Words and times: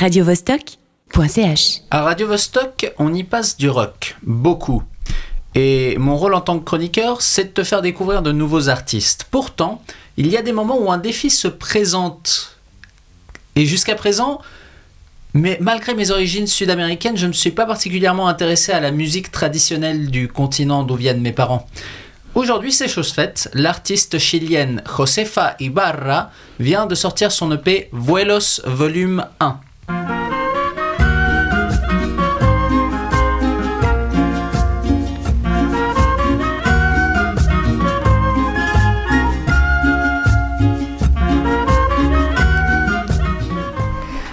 radiovostok.ch. 0.00 1.82
À 1.90 2.02
Radio 2.04 2.26
Vostok, 2.26 2.90
on 2.96 3.12
y 3.12 3.22
passe 3.22 3.58
du 3.58 3.68
rock, 3.68 4.16
beaucoup. 4.22 4.82
Et 5.54 5.98
mon 5.98 6.16
rôle 6.16 6.32
en 6.32 6.40
tant 6.40 6.58
que 6.58 6.64
chroniqueur, 6.64 7.20
c'est 7.20 7.44
de 7.44 7.50
te 7.50 7.64
faire 7.64 7.82
découvrir 7.82 8.22
de 8.22 8.32
nouveaux 8.32 8.70
artistes. 8.70 9.26
Pourtant, 9.30 9.82
il 10.16 10.28
y 10.28 10.38
a 10.38 10.42
des 10.42 10.52
moments 10.52 10.78
où 10.78 10.90
un 10.90 10.96
défi 10.96 11.28
se 11.28 11.48
présente. 11.48 12.56
Et 13.56 13.66
jusqu'à 13.66 13.94
présent, 13.94 14.40
mais 15.34 15.58
malgré 15.60 15.92
mes 15.92 16.10
origines 16.10 16.46
sud-américaines, 16.46 17.18
je 17.18 17.26
ne 17.26 17.34
suis 17.34 17.50
pas 17.50 17.66
particulièrement 17.66 18.26
intéressé 18.26 18.72
à 18.72 18.80
la 18.80 18.92
musique 18.92 19.30
traditionnelle 19.30 20.10
du 20.10 20.28
continent 20.28 20.82
d'où 20.82 20.94
viennent 20.94 21.20
mes 21.20 21.32
parents. 21.32 21.66
Aujourd'hui, 22.34 22.72
c'est 22.72 22.88
chose 22.88 23.12
faite. 23.12 23.50
L'artiste 23.52 24.18
chilienne 24.18 24.82
Josefa 24.96 25.56
Ibarra 25.60 26.30
vient 26.58 26.86
de 26.86 26.94
sortir 26.94 27.30
son 27.30 27.52
EP 27.52 27.90
Vuelos 27.92 28.62
Volume 28.64 29.26
1. 29.40 29.60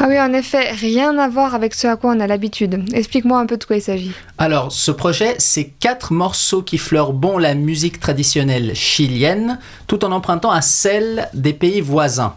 Ah 0.00 0.06
oui, 0.08 0.20
en 0.20 0.32
effet, 0.32 0.70
rien 0.70 1.18
à 1.18 1.28
voir 1.28 1.56
avec 1.56 1.74
ce 1.74 1.88
à 1.88 1.96
quoi 1.96 2.12
on 2.14 2.20
a 2.20 2.28
l'habitude. 2.28 2.84
Explique-moi 2.94 3.40
un 3.40 3.46
peu 3.46 3.56
de 3.56 3.64
quoi 3.64 3.76
il 3.76 3.82
s'agit. 3.82 4.12
Alors, 4.38 4.70
ce 4.70 4.92
projet, 4.92 5.34
c'est 5.38 5.64
quatre 5.64 6.12
morceaux 6.12 6.62
qui 6.62 6.78
fleurent 6.78 7.12
bon 7.12 7.36
la 7.36 7.56
musique 7.56 7.98
traditionnelle 7.98 8.76
chilienne, 8.76 9.58
tout 9.88 10.04
en 10.04 10.12
empruntant 10.12 10.52
à 10.52 10.60
celle 10.60 11.28
des 11.34 11.52
pays 11.52 11.80
voisins. 11.80 12.36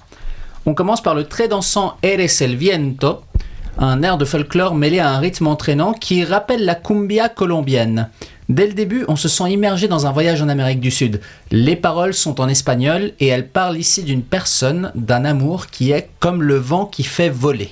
On 0.66 0.74
commence 0.74 1.04
par 1.04 1.14
le 1.14 1.26
très 1.26 1.48
dansant 1.48 1.98
Eres 2.02 2.42
el 2.42 2.56
Viento, 2.56 3.22
un 3.78 4.02
air 4.02 4.18
de 4.18 4.26
folklore 4.26 4.73
mêlé 4.73 4.98
à 4.98 5.12
un 5.12 5.20
rythme 5.20 5.46
entraînant 5.46 5.94
qui 5.94 6.23
rappelle 6.23 6.66
la 6.66 6.73
cumbia 6.73 7.30
colombienne. 7.30 8.09
Dès 8.52 8.67
le 8.67 8.73
début, 8.73 9.05
on 9.07 9.16
se 9.16 9.30
sent 9.30 9.49
immergé 9.49 9.88
dans 9.88 10.07
un 10.07 10.11
voyage 10.11 10.41
en 10.41 10.49
Amérique 10.49 10.81
du 10.81 10.91
Sud. 10.91 11.21
Les 11.52 11.77
paroles 11.77 12.13
sont 12.13 12.41
en 12.41 12.49
espagnol 12.49 13.13
et 13.21 13.27
elles 13.27 13.47
parlent 13.47 13.77
ici 13.77 14.03
d'une 14.03 14.23
personne, 14.23 14.91
d'un 14.94 15.23
amour 15.23 15.67
qui 15.67 15.91
est 15.91 16.09
comme 16.19 16.44
le 16.44 16.57
vent 16.57 16.85
qui 16.85 17.03
fait 17.03 17.29
voler. 17.29 17.69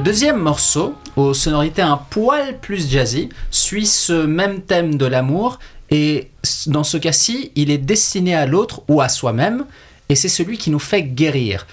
Le 0.00 0.04
deuxième 0.04 0.38
morceau, 0.38 0.94
aux 1.14 1.34
sonorités 1.34 1.82
un 1.82 1.98
poil 1.98 2.58
plus 2.58 2.90
jazzy, 2.90 3.28
suit 3.50 3.84
ce 3.84 4.24
même 4.24 4.62
thème 4.62 4.94
de 4.94 5.04
l'amour 5.04 5.58
et 5.90 6.30
dans 6.68 6.84
ce 6.84 6.96
cas-ci, 6.96 7.52
il 7.54 7.70
est 7.70 7.76
destiné 7.76 8.34
à 8.34 8.46
l'autre 8.46 8.80
ou 8.88 9.02
à 9.02 9.10
soi-même 9.10 9.66
et 10.08 10.14
c'est 10.14 10.30
celui 10.30 10.56
qui 10.56 10.70
nous 10.70 10.78
fait 10.78 11.02
guérir. 11.02 11.66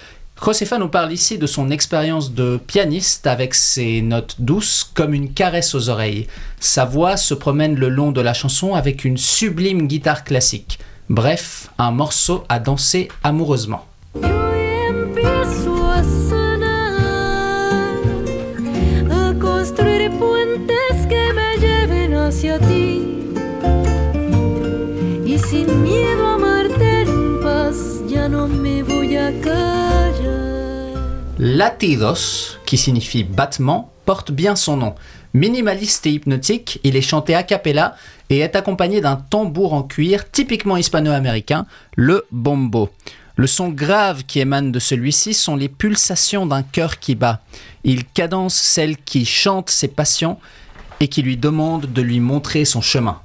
Josefa 0.44 0.76
nous 0.76 0.90
parle 0.90 1.10
ici 1.10 1.38
de 1.38 1.46
son 1.46 1.70
expérience 1.70 2.34
de 2.34 2.58
pianiste 2.58 3.26
avec 3.26 3.54
ses 3.54 4.02
notes 4.02 4.36
douces 4.40 4.84
comme 4.92 5.14
une 5.14 5.32
caresse 5.32 5.74
aux 5.74 5.88
oreilles. 5.88 6.26
Sa 6.60 6.84
voix 6.84 7.16
se 7.16 7.32
promène 7.32 7.76
le 7.76 7.88
long 7.88 8.12
de 8.12 8.20
la 8.20 8.34
chanson 8.34 8.74
avec 8.74 9.06
une 9.06 9.16
sublime 9.16 9.86
guitare 9.86 10.24
classique. 10.24 10.78
Bref, 11.08 11.70
un 11.78 11.92
morceau 11.92 12.44
à 12.50 12.58
danser 12.58 13.08
amoureusement. 13.24 13.86
Latidos, 31.40 32.58
qui 32.64 32.78
signifie 32.78 33.24
battement, 33.24 33.90
porte 34.04 34.30
bien 34.30 34.54
son 34.54 34.76
nom. 34.76 34.94
Minimaliste 35.34 36.06
et 36.06 36.10
hypnotique, 36.12 36.78
il 36.84 36.94
est 36.94 37.00
chanté 37.00 37.34
a 37.34 37.42
cappella 37.42 37.96
et 38.30 38.38
est 38.38 38.54
accompagné 38.54 39.00
d'un 39.00 39.16
tambour 39.16 39.72
en 39.72 39.82
cuir 39.82 40.30
typiquement 40.30 40.76
hispano-américain, 40.76 41.66
le 41.96 42.24
bombo. 42.30 42.90
Le 43.34 43.48
son 43.48 43.68
grave 43.68 44.22
qui 44.24 44.38
émane 44.38 44.70
de 44.70 44.78
celui-ci 44.78 45.34
sont 45.34 45.56
les 45.56 45.68
pulsations 45.68 46.46
d'un 46.46 46.62
cœur 46.62 47.00
qui 47.00 47.16
bat. 47.16 47.40
Il 47.82 48.04
cadence 48.04 48.54
celle 48.54 48.96
qui 48.96 49.24
chante 49.24 49.70
ses 49.70 49.88
passions 49.88 50.38
et 51.00 51.08
qui 51.08 51.22
lui 51.22 51.36
demande 51.36 51.92
de 51.92 52.02
lui 52.02 52.20
montrer 52.20 52.64
son 52.64 52.80
chemin. 52.80 53.20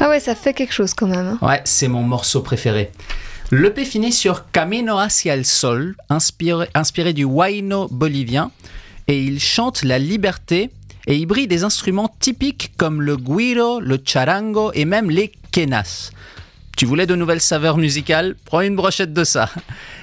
Ah 0.00 0.08
ouais, 0.08 0.20
ça 0.20 0.34
fait 0.34 0.52
quelque 0.52 0.72
chose 0.72 0.94
quand 0.94 1.06
même. 1.06 1.38
hein. 1.40 1.46
Ouais, 1.46 1.60
c'est 1.64 1.88
mon 1.88 2.02
morceau 2.02 2.40
préféré. 2.42 2.90
L'EP 3.50 3.84
finit 3.84 4.12
sur 4.12 4.50
Camino 4.50 4.98
hacia 4.98 5.34
el 5.34 5.44
sol, 5.44 5.94
inspiré, 6.08 6.68
inspiré 6.74 7.12
du 7.12 7.24
huayno 7.24 7.86
bolivien, 7.88 8.50
et 9.08 9.22
il 9.22 9.40
chante 9.40 9.82
la 9.84 9.98
liberté 9.98 10.70
et 11.06 11.16
y 11.16 11.26
brille 11.26 11.48
des 11.48 11.64
instruments 11.64 12.14
typiques 12.20 12.72
comme 12.76 13.02
le 13.02 13.16
guiro, 13.16 13.80
le 13.80 13.98
charango 14.04 14.72
et 14.74 14.84
même 14.84 15.10
les 15.10 15.32
quenas. 15.50 16.10
Tu 16.76 16.86
voulais 16.86 17.06
de 17.06 17.14
nouvelles 17.14 17.40
saveurs 17.40 17.76
musicales? 17.76 18.34
Prends 18.44 18.62
une 18.62 18.76
brochette 18.76 19.12
de 19.12 19.24
ça. 19.24 19.50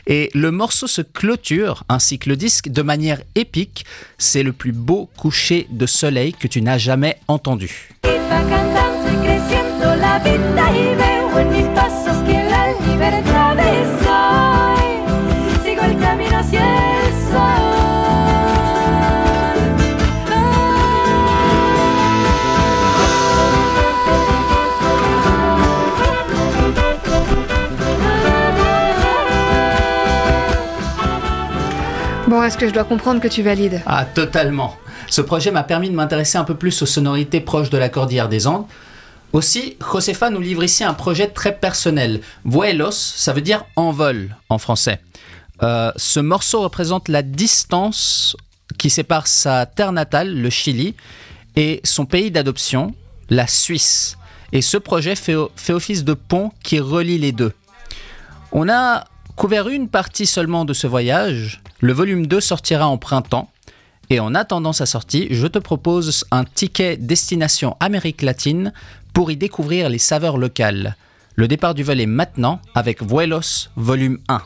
Et 0.05 0.29
le 0.33 0.51
morceau 0.51 0.87
se 0.87 1.01
clôture, 1.01 1.83
ainsi 1.89 2.19
que 2.19 2.29
le 2.29 2.35
disque, 2.35 2.69
de 2.69 2.81
manière 2.81 3.21
épique. 3.35 3.85
C'est 4.17 4.43
le 4.43 4.53
plus 4.53 4.71
beau 4.71 5.09
coucher 5.17 5.67
de 5.71 5.85
soleil 5.85 6.33
que 6.33 6.47
tu 6.47 6.61
n'as 6.61 6.77
jamais 6.77 7.17
entendu. 7.27 7.89
Est-ce 32.49 32.57
que 32.57 32.67
je 32.67 32.73
dois 32.73 32.83
comprendre 32.83 33.21
que 33.21 33.27
tu 33.27 33.43
valides? 33.43 33.83
Ah, 33.85 34.05
totalement. 34.05 34.75
Ce 35.07 35.21
projet 35.21 35.51
m'a 35.51 35.61
permis 35.61 35.87
de 35.87 35.93
m'intéresser 35.93 36.39
un 36.39 36.43
peu 36.43 36.55
plus 36.55 36.81
aux 36.81 36.87
sonorités 36.87 37.41
proches 37.41 37.69
de 37.69 37.77
la 37.77 37.89
cordillère 37.89 38.27
des 38.27 38.47
Andes. 38.47 38.65
Aussi, 39.33 39.77
Josefa 39.79 40.31
nous 40.31 40.39
livre 40.39 40.63
ici 40.63 40.83
un 40.83 40.95
projet 40.95 41.27
très 41.27 41.55
personnel. 41.55 42.21
Vuelos, 42.45 42.89
ça 42.89 43.33
veut 43.33 43.41
dire 43.41 43.65
envol 43.75 44.35
en 44.49 44.57
français. 44.57 44.99
Euh, 45.61 45.91
ce 45.95 46.19
morceau 46.19 46.61
représente 46.61 47.07
la 47.07 47.21
distance 47.21 48.35
qui 48.79 48.89
sépare 48.89 49.27
sa 49.27 49.67
terre 49.67 49.91
natale, 49.91 50.33
le 50.33 50.49
Chili, 50.49 50.95
et 51.55 51.81
son 51.83 52.07
pays 52.07 52.31
d'adoption, 52.31 52.95
la 53.29 53.45
Suisse. 53.45 54.17
Et 54.53 54.63
ce 54.63 54.77
projet 54.77 55.15
fait, 55.15 55.35
fait 55.55 55.73
office 55.73 56.03
de 56.03 56.15
pont 56.15 56.51
qui 56.63 56.79
relie 56.79 57.19
les 57.19 57.31
deux. 57.31 57.53
On 58.51 58.67
a 58.69 59.05
couvert 59.39 59.69
une 59.69 59.87
partie 59.87 60.25
seulement 60.25 60.65
de 60.65 60.73
ce 60.73 60.85
voyage. 60.85 61.61
Le 61.79 61.93
volume 61.93 62.27
2 62.27 62.41
sortira 62.41 62.89
en 62.89 62.97
printemps. 62.97 63.49
Et 64.09 64.19
en 64.19 64.35
attendant 64.35 64.73
sa 64.73 64.85
sortie, 64.85 65.29
je 65.31 65.47
te 65.47 65.57
propose 65.57 66.25
un 66.29 66.43
ticket 66.43 66.97
destination 66.97 67.77
Amérique 67.79 68.21
latine 68.21 68.73
pour 69.13 69.31
y 69.31 69.37
découvrir 69.37 69.87
les 69.87 69.97
saveurs 69.97 70.37
locales. 70.37 70.97
Le 71.35 71.47
départ 71.47 71.73
du 71.73 71.83
vol 71.83 72.01
est 72.01 72.05
maintenant 72.05 72.59
avec 72.75 73.01
Vuelos 73.01 73.69
volume 73.77 74.17
1. 74.27 74.41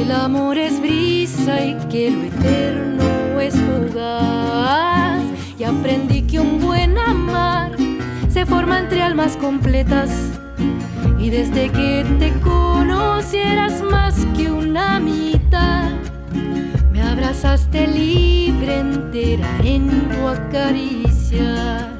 Que 0.00 0.06
el 0.06 0.12
amor 0.12 0.56
es 0.56 0.80
brisa 0.80 1.62
y 1.62 1.74
que 1.90 2.10
lo 2.10 2.22
eterno 2.22 3.40
es 3.40 3.54
fugaz. 3.54 5.22
Y 5.58 5.64
aprendí 5.64 6.22
que 6.22 6.40
un 6.40 6.58
buen 6.58 6.96
amar 6.96 7.72
se 8.30 8.46
forma 8.46 8.78
entre 8.78 9.02
almas 9.02 9.36
completas. 9.36 10.10
Y 11.18 11.28
desde 11.28 11.70
que 11.70 12.06
te 12.18 12.32
conocieras 12.40 13.82
más 13.82 14.14
que 14.36 14.50
una 14.50 15.00
mitad, 15.00 15.90
me 16.92 17.02
abrazaste 17.02 17.86
libre 17.86 18.80
entera 18.80 19.48
en 19.62 20.08
tu 20.08 20.28
acaricia. 20.28 21.90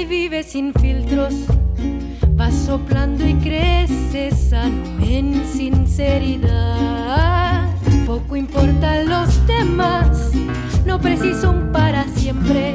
Y 0.00 0.04
vive 0.04 0.42
sin 0.42 0.74
filtros, 0.74 1.32
va 2.38 2.50
soplando 2.50 3.26
y 3.26 3.34
crece 3.34 4.30
sano 4.30 4.84
en 5.02 5.42
sinceridad. 5.46 6.94
Poco 8.06 8.36
importan 8.36 9.08
los 9.08 9.46
demás, 9.46 10.32
no 10.84 11.00
preciso 11.00 11.50
un 11.50 11.72
para 11.72 12.06
siempre, 12.08 12.74